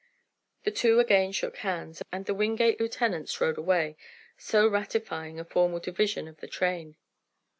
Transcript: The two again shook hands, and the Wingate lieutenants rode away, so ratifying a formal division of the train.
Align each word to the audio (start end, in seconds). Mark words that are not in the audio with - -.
The 0.63 0.71
two 0.71 0.99
again 0.99 1.31
shook 1.31 1.57
hands, 1.57 2.01
and 2.11 2.25
the 2.25 2.33
Wingate 2.33 2.79
lieutenants 2.79 3.39
rode 3.39 3.59
away, 3.59 3.97
so 4.35 4.67
ratifying 4.67 5.39
a 5.39 5.45
formal 5.45 5.77
division 5.79 6.27
of 6.27 6.37
the 6.37 6.47
train. 6.47 6.95